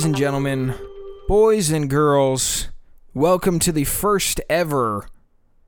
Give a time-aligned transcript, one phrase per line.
[0.00, 0.74] Ladies and gentlemen,
[1.28, 2.70] boys and girls,
[3.12, 5.06] welcome to the first ever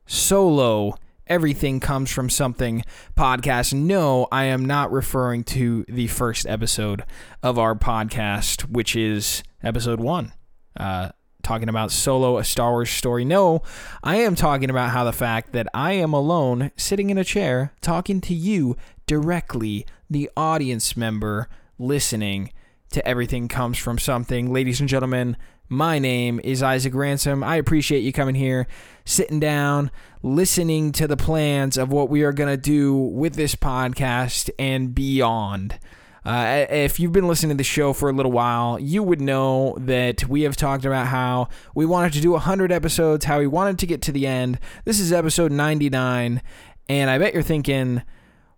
[0.07, 0.95] solo
[1.27, 2.83] Everything Comes From Something
[3.15, 3.75] podcast.
[3.75, 7.05] No, I am not referring to the first episode
[7.43, 10.33] of our podcast, which is episode one,
[10.79, 11.11] uh,
[11.43, 13.27] talking about solo a Star Wars story.
[13.27, 13.61] No,
[14.03, 17.75] I am talking about how the fact that I am alone, sitting in a chair,
[17.83, 22.51] talking to you directly, the audience member listening
[22.93, 24.53] to Everything Comes From Something.
[24.53, 25.37] Ladies and gentlemen,
[25.69, 27.43] my name is Isaac Ransom.
[27.43, 28.67] I appreciate you coming here,
[29.07, 29.91] sitting down,
[30.23, 34.95] listening to the plans of what we are going to do with this podcast and
[34.95, 35.79] beyond.
[36.25, 39.75] Uh, if you've been listening to the show for a little while, you would know
[39.81, 43.79] that we have talked about how we wanted to do 100 episodes, how we wanted
[43.79, 44.59] to get to the end.
[44.85, 46.43] This is episode 99,
[46.91, 48.03] and I bet you're thinking,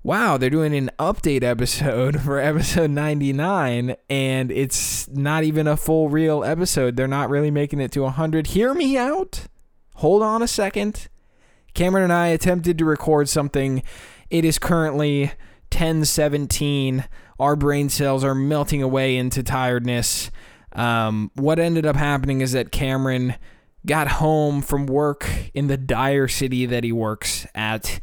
[0.04, 6.10] wow, they're doing an update episode for episode 99 and it's not even a full
[6.10, 6.94] real episode.
[6.94, 8.48] They're not really making it to 100.
[8.48, 9.46] Hear me out.
[9.96, 11.08] Hold on a second.
[11.72, 13.82] Cameron and I attempted to record something.
[14.30, 15.32] It is currently
[15.70, 17.04] 10:17.
[17.40, 20.30] Our brain cells are melting away into tiredness.
[20.72, 23.34] Um, what ended up happening is that Cameron
[23.86, 28.00] got home from work in the dire city that he works at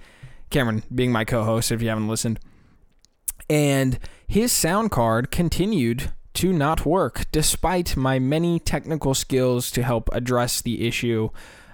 [0.52, 2.40] Cameron being my co host, if you haven't listened.
[3.50, 10.10] And his sound card continued to not work despite my many technical skills to help
[10.14, 11.30] address the issue.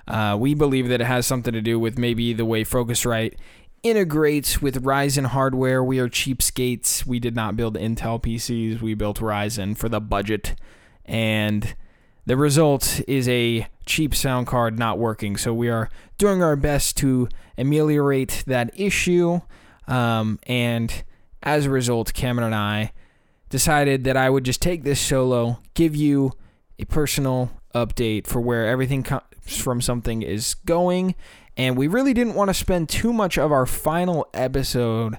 [0.08, 3.36] Uh, we believe that it has something to do with maybe the way Focusrite
[3.84, 5.84] integrates with Ryzen hardware.
[5.84, 7.06] We are cheapskates.
[7.06, 10.56] We did not build Intel PCs, we built Ryzen for the budget.
[11.06, 11.76] And
[12.26, 15.38] the result is a cheap sound card not working.
[15.38, 19.42] So we are doing our best to ameliorate that issue.
[19.88, 21.04] Um, and
[21.42, 22.92] as a result, Cameron and I
[23.50, 26.34] decided that I would just take this solo, give you
[26.78, 31.16] a personal update for where everything comes from something is going.
[31.56, 35.18] And we really didn't want to spend too much of our final episode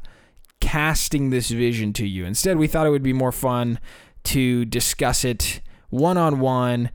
[0.60, 2.24] casting this vision to you.
[2.24, 3.80] Instead, we thought it would be more fun
[4.24, 6.90] to discuss it one on one.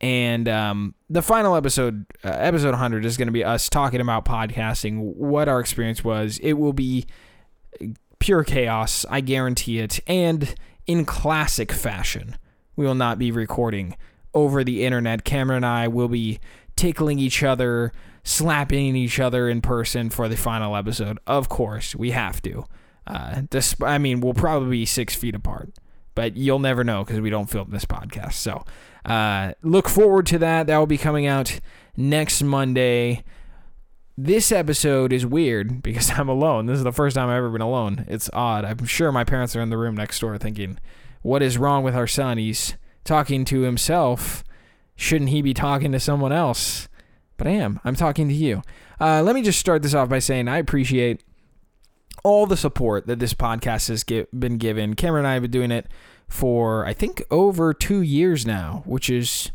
[0.00, 4.24] And um, the final episode, uh, episode 100, is going to be us talking about
[4.24, 6.38] podcasting, what our experience was.
[6.38, 7.06] It will be
[8.18, 10.00] pure chaos, I guarantee it.
[10.06, 10.54] And
[10.86, 12.36] in classic fashion,
[12.76, 13.96] we will not be recording
[14.34, 15.24] over the internet.
[15.24, 16.40] Cameron and I will be
[16.76, 17.92] tickling each other,
[18.22, 21.18] slapping each other in person for the final episode.
[21.26, 22.66] Of course, we have to.
[23.06, 23.42] Uh,
[23.82, 25.72] I mean, we'll probably be six feet apart
[26.16, 28.32] but you'll never know because we don't film this podcast.
[28.32, 28.64] So
[29.06, 30.66] uh, look forward to that.
[30.66, 31.60] That will be coming out
[31.96, 33.22] next Monday.
[34.18, 36.66] This episode is weird because I'm alone.
[36.66, 38.04] This is the first time I've ever been alone.
[38.08, 38.64] It's odd.
[38.64, 40.78] I'm sure my parents are in the room next door thinking,
[41.22, 42.38] what is wrong with our son?
[42.38, 42.74] He's
[43.04, 44.42] talking to himself.
[44.96, 46.88] Shouldn't he be talking to someone else?
[47.36, 47.80] But I am.
[47.84, 48.62] I'm talking to you.
[49.00, 51.22] Uh, let me just start this off by saying I appreciate
[52.24, 54.94] all the support that this podcast has get, been given.
[54.94, 55.86] Cameron and I have been doing it
[56.28, 59.50] for I think over two years now, which is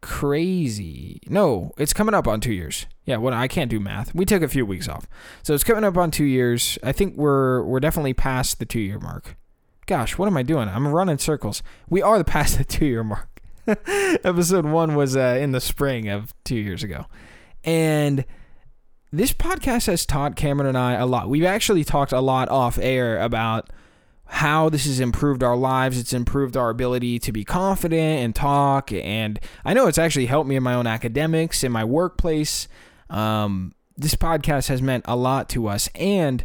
[0.00, 1.20] crazy.
[1.28, 2.86] No, it's coming up on two years.
[3.04, 4.14] Yeah, well, I can't do math.
[4.14, 5.06] We took a few weeks off,
[5.42, 6.78] so it's coming up on two years.
[6.82, 9.36] I think we're we're definitely past the two year mark.
[9.86, 10.68] Gosh, what am I doing?
[10.68, 11.62] I'm running circles.
[11.88, 13.28] We are the past the two year mark.
[13.66, 17.06] Episode one was uh, in the spring of two years ago,
[17.64, 18.24] and
[19.12, 21.28] this podcast has taught Cameron and I a lot.
[21.28, 23.70] We've actually talked a lot off air about
[24.28, 25.98] how this has improved our lives.
[25.98, 28.92] It's improved our ability to be confident and talk.
[28.92, 32.68] And I know it's actually helped me in my own academics, in my workplace.
[33.08, 35.88] Um, this podcast has meant a lot to us.
[35.94, 36.44] And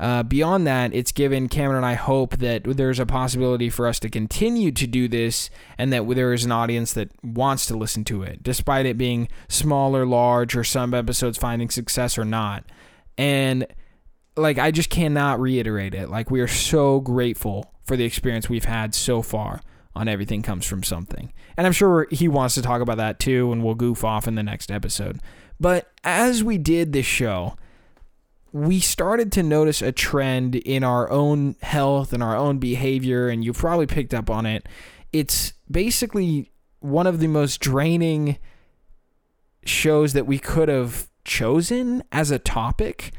[0.00, 3.98] uh, beyond that, it's given Cameron and I hope that there's a possibility for us
[4.00, 8.04] to continue to do this and that there is an audience that wants to listen
[8.04, 12.64] to it, despite it being small or large, or some episodes finding success or not.
[13.18, 13.66] And
[14.38, 16.08] like I just cannot reiterate it.
[16.08, 19.60] Like we are so grateful for the experience we've had so far
[19.94, 21.32] on everything comes from something.
[21.56, 24.36] And I'm sure he wants to talk about that too and we'll goof off in
[24.36, 25.20] the next episode.
[25.58, 27.56] But as we did this show,
[28.52, 33.44] we started to notice a trend in our own health and our own behavior and
[33.44, 34.66] you probably picked up on it.
[35.12, 38.38] It's basically one of the most draining
[39.64, 43.12] shows that we could have chosen as a topic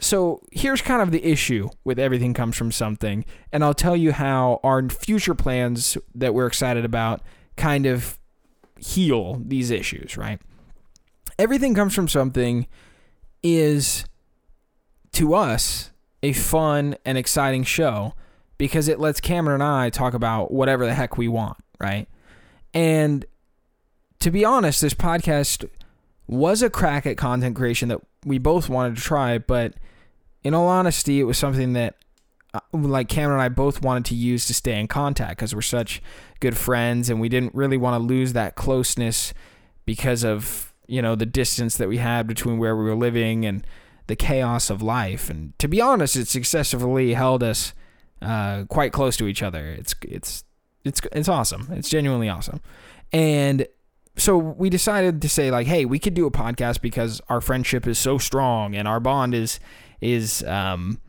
[0.00, 4.12] so here's kind of the issue with everything comes from something and i'll tell you
[4.12, 7.22] how our future plans that we're excited about
[7.56, 8.18] kind of
[8.78, 10.40] heal these issues right
[11.38, 12.66] everything comes from something
[13.42, 14.04] is
[15.12, 15.90] to us
[16.22, 18.12] a fun and exciting show
[18.58, 22.08] because it lets cameron and i talk about whatever the heck we want right?
[22.74, 23.24] And
[24.20, 25.68] to be honest, this podcast
[26.26, 29.74] was a crack at content creation that we both wanted to try, but
[30.42, 31.96] in all honesty, it was something that
[32.54, 35.62] uh, like Cameron and I both wanted to use to stay in contact because we're
[35.62, 36.00] such
[36.40, 39.34] good friends and we didn't really want to lose that closeness
[39.84, 43.66] because of, you know, the distance that we had between where we were living and
[44.06, 45.28] the chaos of life.
[45.28, 47.72] And to be honest, it successfully held us
[48.22, 49.66] uh, quite close to each other.
[49.66, 50.44] It's it's
[50.84, 51.68] it's it's awesome.
[51.72, 52.60] It's genuinely awesome.
[53.12, 53.66] And
[54.16, 57.86] so we decided to say like, hey, we could do a podcast because our friendship
[57.86, 59.60] is so strong and our bond is
[60.00, 61.00] is um,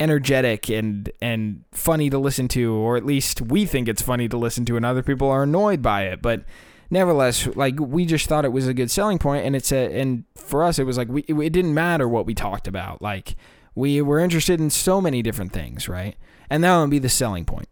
[0.00, 4.36] energetic and and funny to listen to, or at least we think it's funny to
[4.36, 6.22] listen to, and other people are annoyed by it.
[6.22, 6.44] But
[6.90, 10.24] nevertheless, like we just thought it was a good selling point, and it's a and
[10.36, 13.02] for us it was like we it didn't matter what we talked about.
[13.02, 13.36] Like
[13.74, 16.16] we were interested in so many different things, right?
[16.50, 17.68] And that would be the selling point.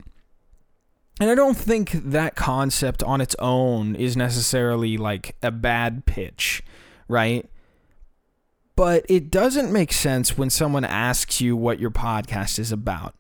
[1.19, 6.63] And I don't think that concept on its own is necessarily like a bad pitch,
[7.09, 7.49] right?
[8.77, 13.15] But it doesn't make sense when someone asks you what your podcast is about.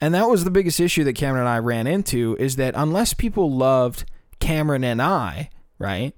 [0.00, 3.14] And that was the biggest issue that Cameron and I ran into is that unless
[3.14, 4.04] people loved
[4.40, 6.14] Cameron and I, right?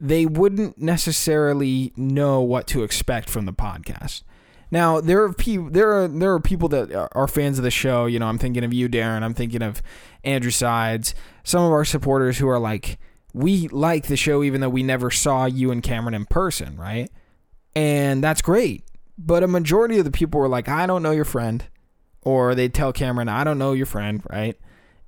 [0.00, 4.22] They wouldn't necessarily know what to expect from the podcast.
[4.70, 8.06] Now there are people there are there are people that are fans of the show.
[8.06, 9.22] You know, I'm thinking of you, Darren.
[9.22, 9.82] I'm thinking of
[10.24, 11.14] Andrew Sides.
[11.44, 12.98] Some of our supporters who are like,
[13.32, 17.10] we like the show even though we never saw you and Cameron in person, right?
[17.76, 18.84] And that's great.
[19.18, 21.62] But a majority of the people were like, I don't know your friend,
[22.22, 24.58] or they tell Cameron, I don't know your friend, right?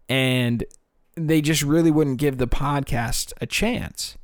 [0.09, 0.65] And
[1.17, 4.17] they just really wouldn't give the podcast a chance.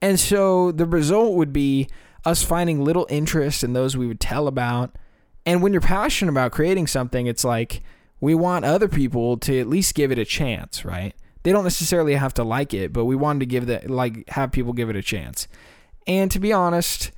[0.00, 1.88] And so the result would be
[2.24, 4.96] us finding little interest in those we would tell about.
[5.46, 7.82] And when you're passionate about creating something, it's like
[8.20, 11.14] we want other people to at least give it a chance, right?
[11.42, 14.52] They don't necessarily have to like it, but we wanted to give that like have
[14.52, 15.48] people give it a chance.
[16.06, 17.12] And to be honest,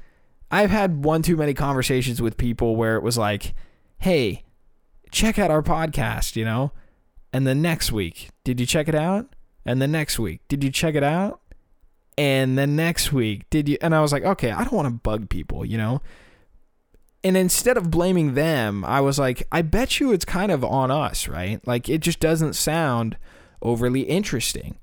[0.50, 3.54] I've had one too many conversations with people where it was like,
[3.98, 4.44] "Hey,
[5.10, 6.72] check out our podcast," you know?
[7.32, 9.34] And the next week, did you check it out?
[9.64, 11.40] And the next week, did you check it out?
[12.18, 13.78] And the next week, did you?
[13.80, 16.02] And I was like, okay, I don't want to bug people, you know?
[17.22, 20.90] And instead of blaming them, I was like, I bet you it's kind of on
[20.90, 21.64] us, right?
[21.66, 23.16] Like, it just doesn't sound
[23.62, 24.79] overly interesting.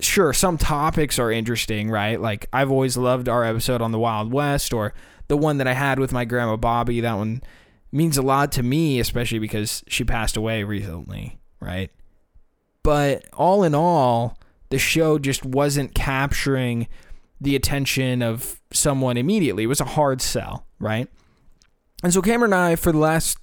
[0.00, 2.20] Sure, some topics are interesting, right?
[2.20, 4.94] Like, I've always loved our episode on the Wild West or
[5.28, 7.00] the one that I had with my grandma Bobby.
[7.00, 7.42] That one
[7.92, 11.90] means a lot to me, especially because she passed away recently, right?
[12.82, 14.38] But all in all,
[14.70, 16.88] the show just wasn't capturing
[17.40, 19.64] the attention of someone immediately.
[19.64, 21.08] It was a hard sell, right?
[22.02, 23.38] And so Cameron and I, for the last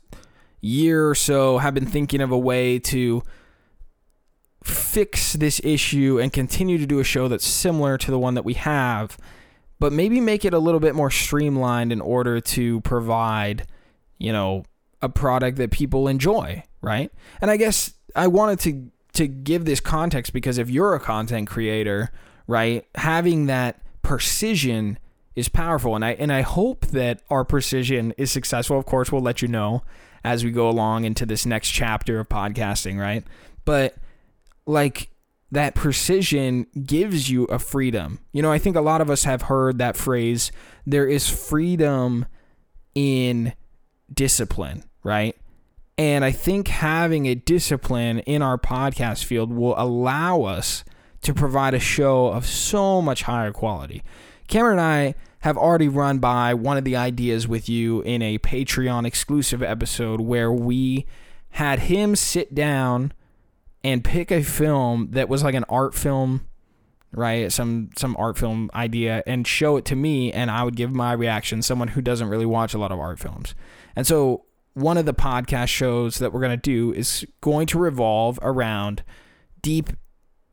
[0.62, 3.22] year or so, have been thinking of a way to
[4.68, 8.46] fix this issue and continue to do a show that's similar to the one that
[8.46, 9.18] we have,
[9.80, 13.66] but maybe make it a little bit more streamlined in order to provide
[14.18, 14.66] you know,
[15.02, 17.12] a product that people enjoy, right?
[17.42, 21.48] And I guess I wanted to to give this context because if you're a content
[21.48, 22.12] creator,
[22.46, 25.00] right, having that precision
[25.36, 28.78] is powerful and I and I hope that our precision is successful.
[28.78, 29.84] Of course, we'll let you know
[30.24, 33.24] as we go along into this next chapter of podcasting, right?
[33.66, 33.96] But
[34.68, 35.10] like
[35.52, 38.20] that precision gives you a freedom.
[38.34, 40.52] You know, I think a lot of us have heard that phrase
[40.86, 42.26] there is freedom
[42.94, 43.54] in
[44.14, 45.36] discipline, right?
[45.98, 50.84] And I think having a discipline in our podcast field will allow us
[51.22, 54.04] to provide a show of so much higher quality.
[54.48, 58.38] Cameron and I have already run by one of the ideas with you in a
[58.40, 61.06] Patreon exclusive episode where we
[61.52, 63.12] had him sit down
[63.88, 66.46] and pick a film that was like an art film
[67.12, 70.94] right some some art film idea and show it to me and I would give
[70.94, 73.56] my reaction someone who doesn't really watch a lot of art films
[73.96, 77.80] and so one of the podcast shows that we're going to do is going to
[77.80, 79.04] revolve around
[79.64, 79.90] deep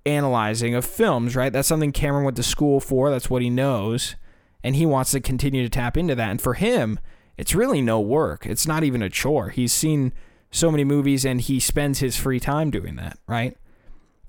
[0.07, 1.53] analyzing of films, right?
[1.53, 3.11] That's something Cameron went to school for.
[3.11, 4.17] That's what he knows.
[4.63, 6.31] And he wants to continue to tap into that.
[6.31, 6.99] And for him,
[7.37, 8.47] it's really no work.
[8.47, 9.51] It's not even a chore.
[9.51, 10.15] He's seen
[10.55, 13.57] so many movies and he spends his free time doing that, right?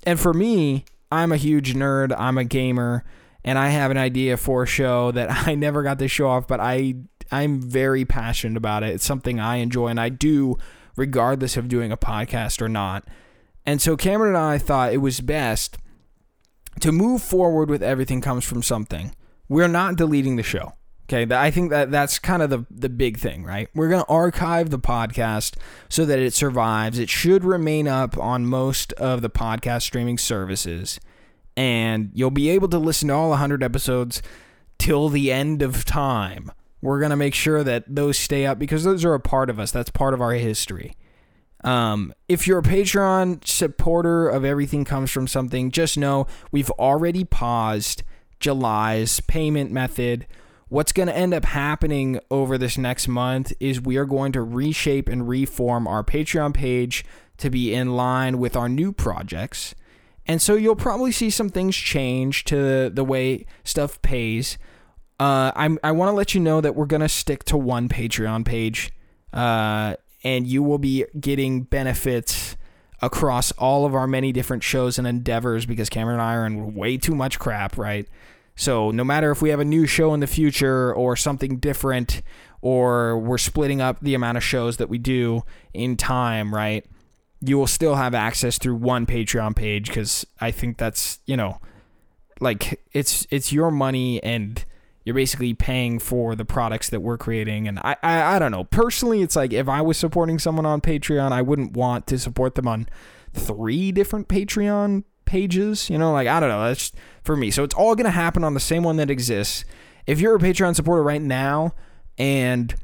[0.05, 2.13] And for me, I'm a huge nerd.
[2.17, 3.03] I'm a gamer.
[3.43, 6.47] And I have an idea for a show that I never got to show off,
[6.47, 6.95] but I
[7.31, 8.89] I'm very passionate about it.
[8.89, 10.57] It's something I enjoy and I do
[10.95, 13.07] regardless of doing a podcast or not.
[13.65, 15.77] And so Cameron and I thought it was best
[16.79, 19.15] to move forward with everything comes from something.
[19.47, 20.73] We're not deleting the show.
[21.07, 23.69] Okay, I think that that's kind of the the big thing, right?
[23.75, 25.55] We're going to archive the podcast
[25.87, 26.97] so that it survives.
[26.97, 30.99] It should remain up on most of the podcast streaming services
[31.57, 34.21] and you'll be able to listen to all 100 episodes
[34.77, 36.51] till the end of time.
[36.81, 39.59] We're going to make sure that those stay up because those are a part of
[39.59, 39.71] us.
[39.71, 40.95] That's part of our history.
[41.63, 47.23] Um, if you're a Patreon supporter of Everything Comes From Something, just know we've already
[47.23, 48.03] paused
[48.39, 50.27] July's payment method.
[50.67, 54.41] What's going to end up happening over this next month is we are going to
[54.41, 57.05] reshape and reform our Patreon page
[57.37, 59.75] to be in line with our new projects.
[60.25, 64.57] And so you'll probably see some things change to the way stuff pays.
[65.19, 67.87] Uh, I'm, I want to let you know that we're going to stick to one
[67.87, 68.91] Patreon page.
[69.31, 72.57] Uh, and you will be getting benefits
[73.01, 76.73] across all of our many different shows and endeavors because Cameron and I are in
[76.73, 78.07] way too much crap, right?
[78.55, 82.21] So no matter if we have a new show in the future or something different,
[82.61, 85.43] or we're splitting up the amount of shows that we do
[85.73, 86.85] in time, right?
[87.41, 91.59] You will still have access through one Patreon page because I think that's you know,
[92.39, 94.65] like it's it's your money and
[95.03, 98.63] you're basically paying for the products that we're creating and I, I i don't know
[98.63, 102.55] personally it's like if i was supporting someone on patreon i wouldn't want to support
[102.55, 102.89] them on
[103.33, 106.91] three different patreon pages you know like i don't know that's
[107.23, 109.65] for me so it's all going to happen on the same one that exists
[110.05, 111.73] if you're a patreon supporter right now
[112.17, 112.75] and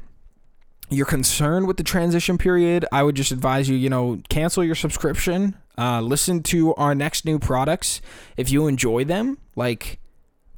[0.90, 4.74] you're concerned with the transition period i would just advise you you know cancel your
[4.74, 8.02] subscription uh, listen to our next new products
[8.36, 9.98] if you enjoy them like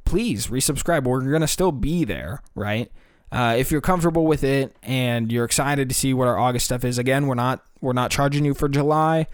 [0.05, 1.03] please resubscribe.
[1.03, 2.89] We're going to still be there, right?
[3.31, 6.85] Uh, if you're comfortable with it and you're excited to see what our August stuff
[6.85, 9.27] is, again, we're not we're not charging you for July.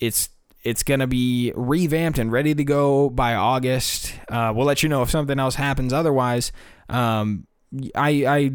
[0.00, 0.30] It's
[0.66, 4.14] it's gonna be revamped and ready to go by August.
[4.28, 5.92] Uh, we'll let you know if something else happens.
[5.92, 6.52] Otherwise,
[6.88, 7.46] um,
[7.94, 8.52] I I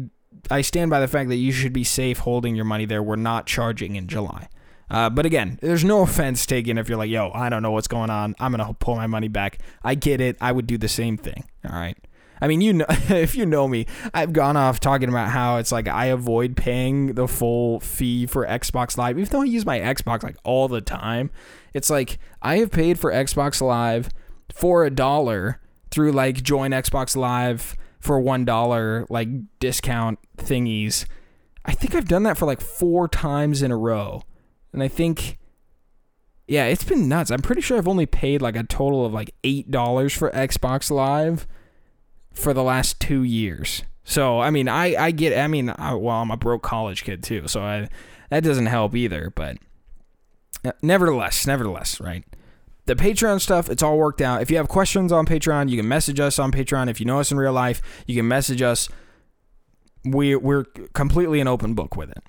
[0.50, 3.02] I stand by the fact that you should be safe holding your money there.
[3.02, 4.48] We're not charging in July.
[4.90, 7.88] Uh, but again, there's no offense taken if you're like, yo, I don't know what's
[7.88, 8.34] going on.
[8.38, 9.58] I'm going to pull my money back.
[9.82, 10.36] I get it.
[10.38, 11.44] I would do the same thing.
[11.66, 11.96] All right.
[12.42, 15.70] I mean, you know, if you know me, I've gone off talking about how it's
[15.70, 19.78] like I avoid paying the full fee for Xbox Live, even though I use my
[19.78, 21.30] Xbox like all the time.
[21.72, 24.10] It's like I have paid for Xbox Live
[24.52, 25.60] for a dollar
[25.92, 29.28] through like join Xbox Live for one dollar like
[29.60, 31.06] discount thingies.
[31.64, 34.24] I think I've done that for like four times in a row.
[34.72, 35.38] And I think,
[36.48, 37.30] yeah, it's been nuts.
[37.30, 41.46] I'm pretty sure I've only paid like a total of like $8 for Xbox Live
[42.34, 43.82] for the last two years.
[44.04, 47.22] So, I mean, I, I get, I mean, I, well, I'm a broke college kid
[47.22, 47.46] too.
[47.46, 47.88] So I,
[48.30, 49.32] that doesn't help either.
[49.34, 49.58] But
[50.64, 52.24] uh, nevertheless, nevertheless, right?
[52.86, 54.42] the Patreon stuff, it's all worked out.
[54.42, 56.88] If you have questions on Patreon, you can message us on Patreon.
[56.90, 58.88] If you know us in real life, you can message us.
[60.04, 62.24] We, we're completely an open book with it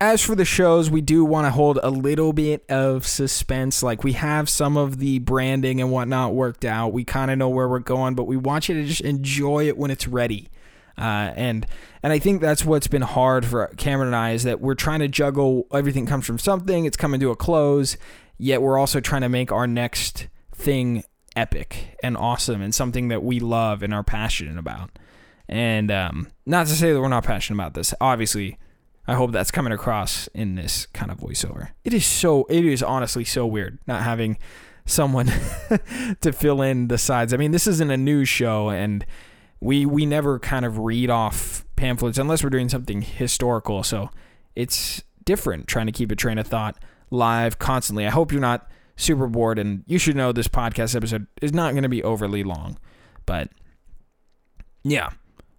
[0.00, 3.82] as for the shows, we do want to hold a little bit of suspense.
[3.82, 6.92] Like we have some of the branding and whatnot worked out.
[6.92, 9.78] We kind of know where we're going, but we want you to just enjoy it
[9.78, 10.50] when it's ready.
[10.96, 11.66] Uh, and
[12.02, 15.00] and I think that's what's been hard for Cameron and I is that we're trying
[15.00, 16.84] to juggle everything comes from something.
[16.84, 17.96] It's coming to a close,
[18.38, 21.02] yet we're also trying to make our next thing
[21.34, 24.90] epic and awesome and something that we love and are passionate about.
[25.48, 27.92] And um, not to say that we're not passionate about this.
[28.00, 28.58] Obviously,
[29.06, 31.70] I hope that's coming across in this kind of voiceover.
[31.84, 34.38] It is so, it is honestly so weird not having
[34.86, 35.26] someone
[36.20, 37.34] to fill in the sides.
[37.34, 39.04] I mean, this isn't a news show, and
[39.60, 43.82] we we never kind of read off pamphlets unless we're doing something historical.
[43.82, 44.10] So
[44.54, 46.76] it's different trying to keep a train of thought
[47.10, 48.06] live constantly.
[48.06, 51.72] I hope you're not super bored, and you should know this podcast episode is not
[51.72, 52.78] going to be overly long,
[53.26, 53.50] but
[54.82, 55.10] yeah.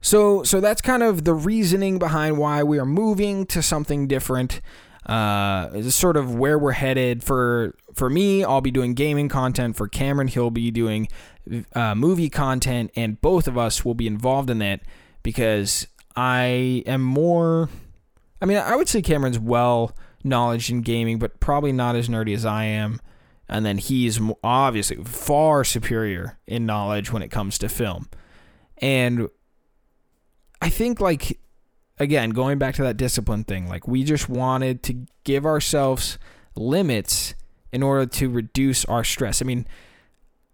[0.05, 4.61] So so that's kind of the reasoning behind why we are moving to something different.
[5.03, 8.43] Uh, sort of where we're headed for for me.
[8.43, 9.75] I'll be doing gaming content.
[9.75, 11.07] For Cameron, he'll be doing
[11.73, 14.81] uh, movie content, and both of us will be involved in that
[15.23, 17.69] because I am more.
[18.43, 22.35] I mean, I would say Cameron's well knowledge in gaming, but probably not as nerdy
[22.35, 23.01] as I am.
[23.49, 28.07] And then he's obviously far superior in knowledge when it comes to film.
[28.77, 29.29] And
[30.65, 31.37] I think like
[31.99, 36.17] again, going back to that discipline thing, like we just wanted to give ourselves
[36.55, 37.35] limits
[37.71, 39.43] in order to reduce our stress.
[39.43, 39.67] I mean,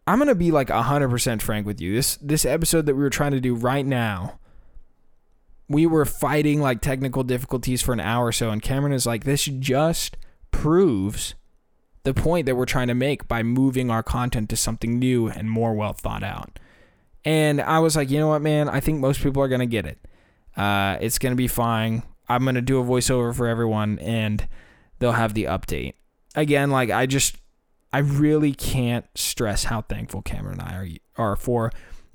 [0.05, 1.95] I'm going to be like 100% frank with you.
[1.95, 4.37] This this episode that we were trying to do right now,
[5.69, 9.23] we were fighting like technical difficulties for an hour or so and Cameron is like
[9.23, 10.17] this just
[10.51, 11.35] proves
[12.03, 15.49] the point that we're trying to make by moving our content to something new and
[15.49, 16.59] more well thought out.
[17.23, 18.67] And I was like, you know what, man?
[18.67, 19.99] I think most people are going to get it.
[20.55, 22.03] Uh, it's gonna be fine.
[22.27, 24.47] I'm gonna do a voiceover for everyone, and
[24.99, 25.93] they'll have the update.
[26.35, 27.37] Again, like I just,
[27.91, 31.71] I really can't stress how thankful Cameron and I are are for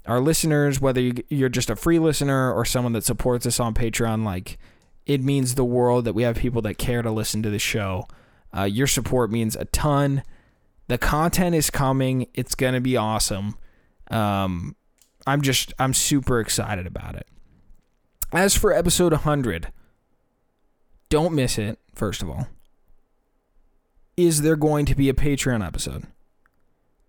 [0.07, 0.81] our listeners.
[0.81, 4.59] Whether you're just a free listener or someone that supports us on Patreon, like
[5.07, 8.07] it means the world that we have people that care to listen to the show.
[8.57, 10.23] Uh, your support means a ton.
[10.89, 12.27] The content is coming.
[12.35, 13.57] It's gonna be awesome.
[14.11, 14.77] Um,
[15.27, 17.27] I'm just I'm super excited about it.
[18.33, 19.73] As for episode 100,
[21.09, 21.79] don't miss it.
[21.95, 22.49] First of all,
[24.17, 26.05] is there going to be a Patreon episode?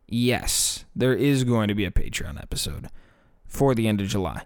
[0.07, 2.89] Yes, there is going to be a Patreon episode
[3.45, 4.43] for the end of July.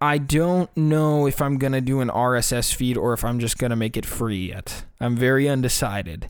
[0.00, 3.58] I don't know if I'm going to do an RSS feed or if I'm just
[3.58, 4.84] going to make it free yet.
[5.00, 6.28] I'm very undecided.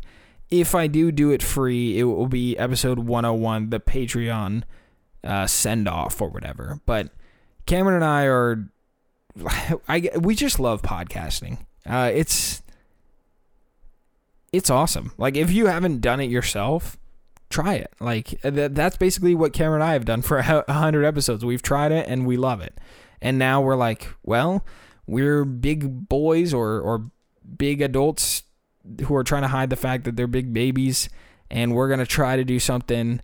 [0.51, 4.63] If I do do it free, it will be episode 101, the Patreon
[5.25, 6.81] uh, send off or whatever.
[6.87, 7.11] But
[7.67, 8.69] Cameron and I are,
[9.89, 11.59] I we just love podcasting.
[11.87, 12.63] Uh, it's
[14.53, 15.13] it's awesome.
[15.19, 16.97] Like if you haven't done it yourself,
[17.51, 17.93] try it.
[18.01, 20.39] Like that's basically what Cameron and I have done for
[20.69, 21.45] a hundred episodes.
[21.45, 22.79] We've tried it and we love it.
[23.21, 24.65] And now we're like, well,
[25.07, 27.11] we're big boys or or
[27.57, 28.43] big adults
[29.07, 31.09] who are trying to hide the fact that they're big babies,
[31.51, 33.21] and we're gonna try to do something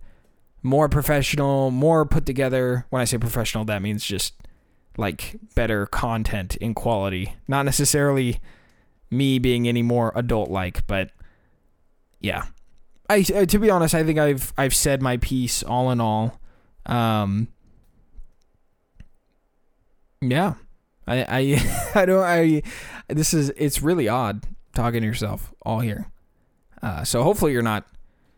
[0.63, 2.85] more professional, more put together.
[2.89, 4.33] When I say professional, that means just
[4.97, 8.39] like better content in quality, not necessarily
[9.09, 11.11] me being any more adult like, but
[12.19, 12.45] yeah.
[13.09, 16.39] I uh, to be honest, I think I've I've said my piece all in all.
[16.85, 17.47] Um
[20.21, 20.53] yeah.
[21.07, 22.61] I I I don't I
[23.07, 26.07] this is it's really odd talking to yourself all here.
[26.81, 27.85] Uh, so hopefully you're not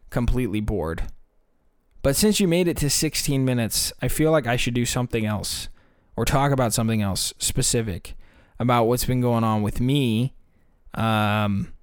[0.09, 1.03] completely bored.
[2.03, 5.25] But since you made it to 16 minutes, I feel like I should do something
[5.25, 5.69] else
[6.15, 8.15] or talk about something else specific
[8.59, 10.33] about what's been going on with me.
[10.93, 11.73] Um,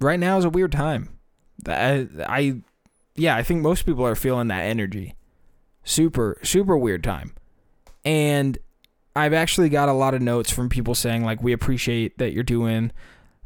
[0.00, 1.10] right now is a weird time.
[1.68, 2.56] I, I,
[3.14, 5.14] yeah, I think most people are feeling that energy.
[5.84, 7.34] Super, super weird time.
[8.06, 8.56] And
[9.14, 12.42] I've actually got a lot of notes from people saying, like, we appreciate that you're
[12.42, 12.90] doing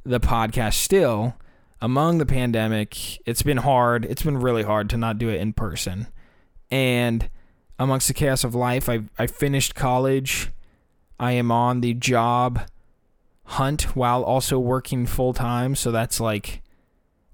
[0.04, 1.34] the podcast still
[1.80, 4.04] among the pandemic, it's been hard.
[4.04, 6.08] It's been really hard to not do it in person.
[6.70, 7.30] And
[7.78, 10.50] amongst the chaos of life, I I finished college.
[11.20, 12.62] I am on the job
[13.44, 16.62] hunt while also working full time, so that's like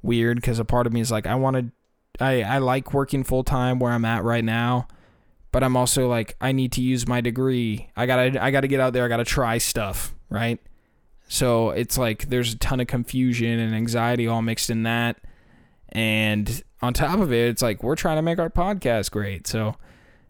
[0.02, 3.24] weird cuz a part of me is like I want to I I like working
[3.24, 4.87] full time where I'm at right now,
[5.52, 7.88] but I'm also like I need to use my degree.
[7.96, 10.61] I got to I got to get out there, I got to try stuff, right?
[11.29, 15.19] So it's like there's a ton of confusion and anxiety all mixed in that.
[15.89, 19.47] And on top of it, it's like we're trying to make our podcast great.
[19.47, 19.69] So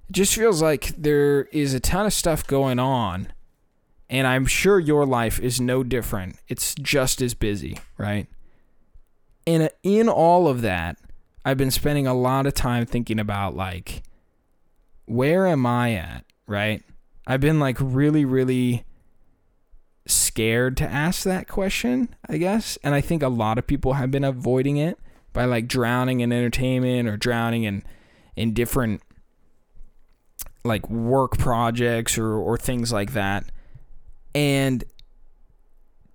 [0.09, 3.29] it just feels like there is a ton of stuff going on.
[4.11, 6.37] And I'm sure your life is no different.
[6.47, 8.29] It's just as busy, right?
[9.47, 10.99] And in all of that,
[11.45, 14.03] I've been spending a lot of time thinking about like,
[15.07, 16.83] where am I at, right?
[17.27, 18.85] I've been like really, really
[20.07, 22.79] scared to ask that question, I guess.
[22.83, 24.99] And I think a lot of people have been avoiding it
[25.33, 27.83] by like drowning in entertainment or drowning in
[28.37, 29.03] in different
[30.65, 33.51] like work projects or or things like that.
[34.35, 34.85] And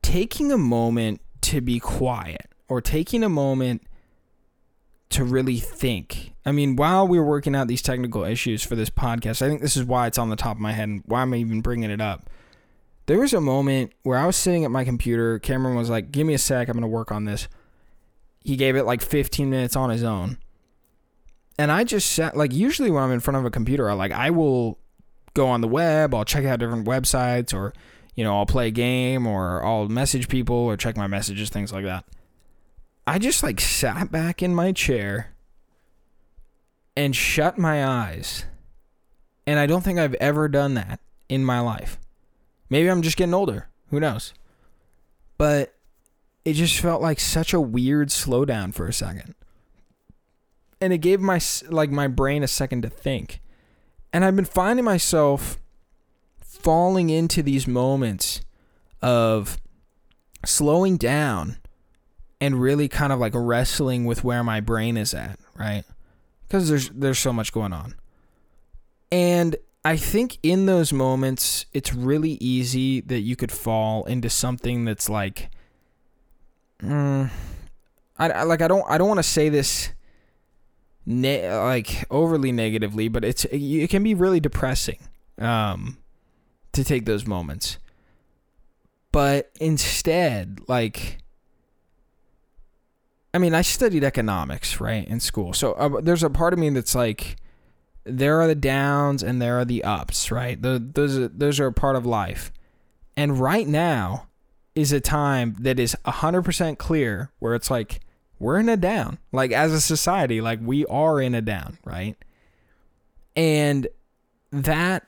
[0.01, 3.83] taking a moment to be quiet or taking a moment
[5.09, 6.33] to really think.
[6.45, 9.61] I mean, while we were working out these technical issues for this podcast, I think
[9.61, 11.89] this is why it's on the top of my head and why I'm even bringing
[11.89, 12.29] it up
[13.09, 15.39] there was a moment where I was sitting at my computer.
[15.39, 16.69] Cameron was like, "Give me a sec.
[16.69, 17.47] I'm to work on this."
[18.43, 20.37] He gave it like 15 minutes on his own.
[21.57, 24.11] And I just sat like usually when I'm in front of a computer, I like
[24.11, 24.77] I will
[25.33, 27.73] go on the web, I'll check out different websites or
[28.13, 31.73] you know, I'll play a game or I'll message people or check my messages, things
[31.73, 32.05] like that.
[33.07, 35.33] I just like sat back in my chair
[36.95, 38.45] and shut my eyes.
[39.47, 41.97] And I don't think I've ever done that in my life.
[42.69, 43.67] Maybe I'm just getting older.
[43.89, 44.33] Who knows?
[45.37, 45.75] But
[46.45, 49.35] it just felt like such a weird slowdown for a second.
[50.81, 53.41] And it gave my like my brain a second to think.
[54.13, 55.57] And I've been finding myself
[56.41, 58.41] falling into these moments
[59.01, 59.57] of
[60.45, 61.57] slowing down
[62.41, 65.83] and really kind of like wrestling with where my brain is at, right?
[66.49, 67.95] Cuz there's there's so much going on.
[69.11, 74.85] And I think in those moments, it's really easy that you could fall into something
[74.85, 75.49] that's like,
[76.83, 77.29] mm,
[78.17, 79.91] I, I like I don't I don't want to say this,
[81.05, 84.99] ne- like overly negatively, but it's it can be really depressing.
[85.37, 85.97] um,
[86.73, 87.79] to take those moments.
[89.11, 91.17] But instead, like,
[93.33, 95.53] I mean, I studied economics, right, in school.
[95.53, 97.37] So uh, there's a part of me that's like,
[98.03, 100.61] there are the downs and there are the ups, right?
[100.61, 102.51] The, those are, those are a part of life.
[103.15, 104.27] And right now
[104.75, 108.01] is a time that is 100% clear where it's like
[108.39, 109.19] we're in a down.
[109.31, 112.15] Like as a society, like we are in a down, right?
[113.35, 113.87] And
[114.51, 115.05] that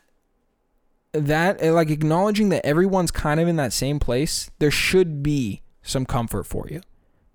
[1.13, 6.05] that like acknowledging that everyone's kind of in that same place, there should be some
[6.05, 6.81] comfort for you.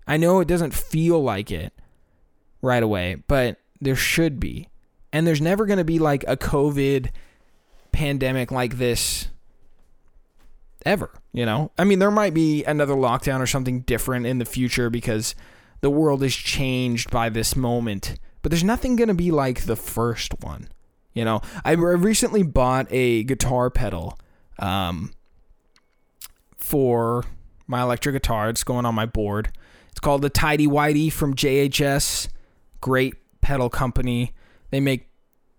[0.07, 1.73] I know it doesn't feel like it
[2.61, 4.69] right away, but there should be.
[5.13, 7.09] And there's never going to be like a COVID
[7.91, 9.29] pandemic like this
[10.85, 11.71] ever, you know?
[11.77, 15.35] I mean, there might be another lockdown or something different in the future because
[15.81, 19.75] the world is changed by this moment, but there's nothing going to be like the
[19.75, 20.69] first one.
[21.13, 24.19] You know, I recently bought a guitar pedal
[24.59, 25.11] um,
[26.55, 27.25] for
[27.65, 28.49] my electric guitar.
[28.49, 29.51] It's going on my board.
[29.89, 32.27] It's called the Tidy Whitey from JHS.
[32.81, 34.33] Great pedal company.
[34.69, 35.09] They make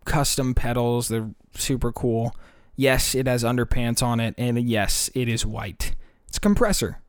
[0.04, 1.08] custom pedals.
[1.08, 2.34] They're super cool.
[2.76, 5.94] Yes, it has underpants on it, and yes, it is white.
[6.28, 7.00] It's a compressor.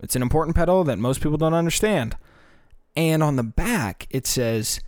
[0.00, 2.16] It's an important pedal that most people don't understand.
[2.94, 4.80] And on the back, it says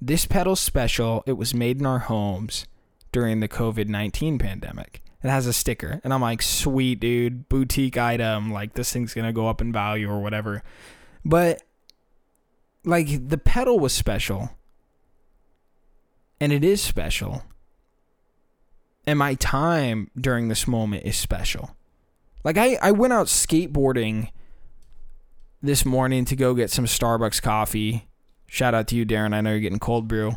[0.00, 1.22] this pedal's special.
[1.26, 2.66] It was made in our homes
[3.12, 5.02] during the COVID 19 pandemic.
[5.22, 6.00] It has a sticker.
[6.04, 8.52] And I'm like, sweet, dude, boutique item.
[8.52, 10.62] Like, this thing's going to go up in value or whatever.
[11.24, 11.62] But,
[12.84, 14.50] like, the pedal was special.
[16.40, 17.42] And it is special.
[19.06, 21.76] And my time during this moment is special.
[22.44, 24.30] Like, I, I went out skateboarding
[25.62, 28.08] this morning to go get some Starbucks coffee
[28.46, 29.34] Shout out to you, Darren.
[29.34, 30.36] I know you're getting cold brew.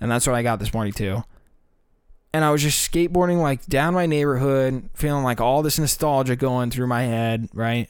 [0.00, 1.22] And that's what I got this morning, too.
[2.34, 6.70] And I was just skateboarding like down my neighborhood, feeling like all this nostalgia going
[6.70, 7.88] through my head, right?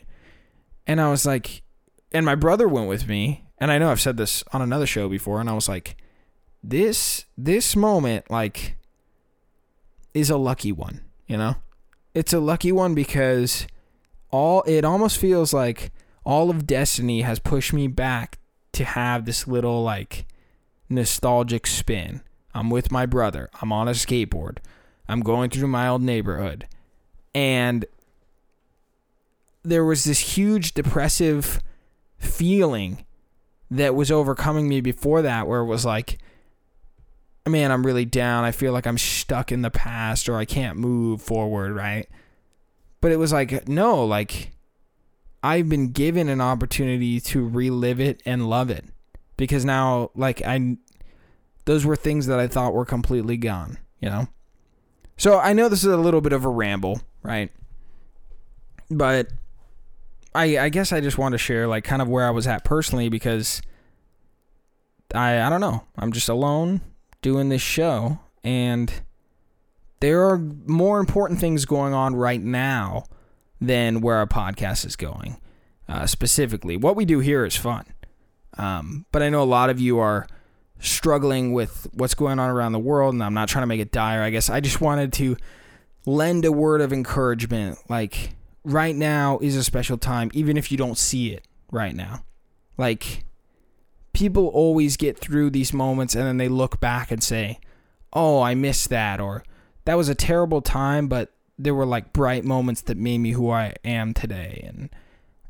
[0.87, 1.63] And I was like,
[2.11, 3.45] and my brother went with me.
[3.59, 5.41] And I know I've said this on another show before.
[5.41, 5.97] And I was like,
[6.63, 8.77] this, this moment, like,
[10.15, 11.57] is a lucky one, you know?
[12.15, 13.67] It's a lucky one because
[14.31, 15.91] all, it almost feels like
[16.25, 18.39] all of destiny has pushed me back
[18.73, 20.27] to have this little like
[20.89, 22.23] nostalgic spin.
[22.55, 23.49] I'm with my brother.
[23.61, 24.59] I'm on a skateboard.
[25.09, 26.67] I'm going through my old neighborhood.
[27.35, 27.85] And
[29.63, 31.61] there was this huge depressive
[32.19, 33.05] feeling
[33.71, 36.19] that was overcoming me before that where it was like
[37.47, 38.45] man, I'm really down.
[38.45, 42.09] I feel like I'm stuck in the past or I can't move forward, right?
[43.01, 44.53] But it was like no, like
[45.43, 48.85] I've been given an opportunity to relive it and love it
[49.37, 50.77] because now like I
[51.65, 54.29] those were things that I thought were completely gone, you know?
[55.17, 57.51] So I know this is a little bit of a ramble, right?
[58.89, 59.29] But
[60.33, 62.65] I I guess I just want to share like kind of where I was at
[62.65, 63.63] personally because
[65.13, 65.85] I I don't know.
[65.99, 66.83] I'm just alone
[67.23, 68.93] doing this show and
[70.03, 73.05] there are more important things going on right now
[73.61, 75.37] than where our podcast is going.
[75.89, 77.85] Uh, specifically, what we do here is fun,
[78.59, 80.27] um, but I know a lot of you are
[80.81, 83.93] struggling with what's going on around the world, and I'm not trying to make it
[83.93, 84.23] dire.
[84.23, 85.37] I guess I just wanted to
[86.05, 87.79] lend a word of encouragement.
[87.89, 88.31] Like
[88.65, 92.25] right now is a special time, even if you don't see it right now.
[92.77, 93.25] Like
[94.13, 97.59] people always get through these moments and then they look back and say,
[98.13, 99.45] "Oh, I missed that," or
[99.85, 103.51] "That was a terrible time, but there were like bright moments that made me who
[103.51, 104.65] I am today.
[104.67, 104.91] And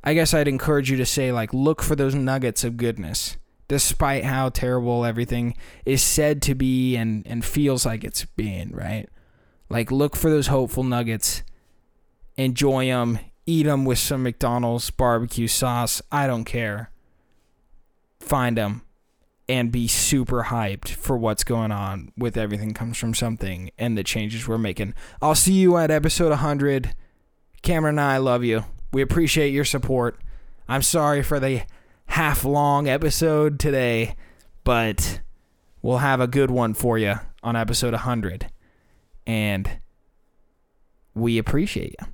[0.05, 3.37] I guess I'd encourage you to say, like, look for those nuggets of goodness,
[3.69, 9.09] despite how terrible everything is said to be and, and feels like it's been, right?
[9.69, 11.43] Like, look for those hopeful nuggets,
[12.37, 16.03] enjoy them, eat them with some McDonald's barbecue sauce.
[16.11, 16.91] I don't care.
[18.33, 18.81] Find them
[19.47, 24.03] and be super hyped for what's going on with everything comes from something and the
[24.03, 24.95] changes we're making.
[25.21, 26.95] I'll see you at episode 100.
[27.61, 28.65] Cameron and I love you.
[28.91, 30.19] We appreciate your support.
[30.67, 31.65] I'm sorry for the
[32.07, 34.17] half long episode today,
[34.65, 35.21] but
[35.83, 38.47] we'll have a good one for you on episode 100.
[39.27, 39.69] And
[41.15, 42.12] we appreciate you.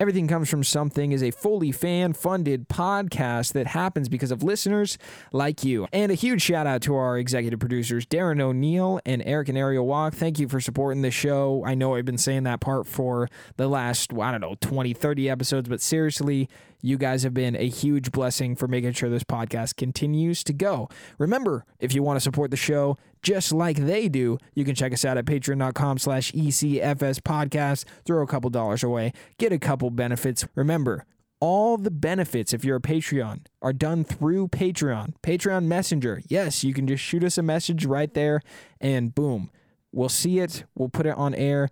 [0.00, 4.96] Everything Comes From Something is a fully fan funded podcast that happens because of listeners
[5.30, 5.88] like you.
[5.92, 9.86] And a huge shout out to our executive producers, Darren O'Neill and Eric and Ariel
[9.86, 10.14] Walk.
[10.14, 11.62] Thank you for supporting the show.
[11.66, 15.28] I know I've been saying that part for the last, I don't know, 20, 30
[15.28, 16.48] episodes, but seriously,
[16.82, 20.88] You guys have been a huge blessing for making sure this podcast continues to go.
[21.18, 24.92] Remember, if you want to support the show just like they do, you can check
[24.92, 27.84] us out at patreon.com slash ECFS podcast.
[28.04, 30.46] Throw a couple dollars away, get a couple benefits.
[30.54, 31.04] Remember,
[31.40, 35.14] all the benefits, if you're a Patreon, are done through Patreon.
[35.22, 36.22] Patreon Messenger.
[36.28, 38.42] Yes, you can just shoot us a message right there
[38.80, 39.50] and boom,
[39.92, 40.64] we'll see it.
[40.74, 41.70] We'll put it on air.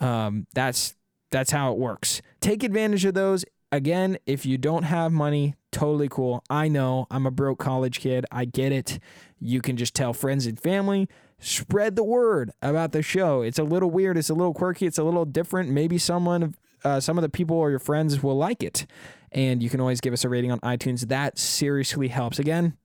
[0.00, 0.94] Um, that's
[1.30, 2.22] that's how it works.
[2.40, 3.44] Take advantage of those.
[3.70, 6.42] Again, if you don't have money, totally cool.
[6.48, 8.24] I know I'm a broke college kid.
[8.32, 8.98] I get it.
[9.38, 11.08] You can just tell friends and family.
[11.38, 13.42] Spread the word about the show.
[13.42, 14.16] It's a little weird.
[14.16, 14.86] It's a little quirky.
[14.86, 15.70] It's a little different.
[15.70, 18.86] Maybe someone, uh, some of the people or your friends will like it.
[19.32, 21.08] And you can always give us a rating on iTunes.
[21.08, 22.38] That seriously helps.
[22.38, 22.76] Again,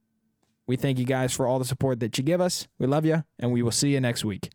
[0.67, 2.67] we thank you guys for all the support that you give us.
[2.77, 4.52] We love you, and we will see you next week.